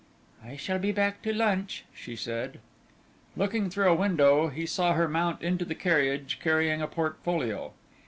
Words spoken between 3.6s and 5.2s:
through a window he saw her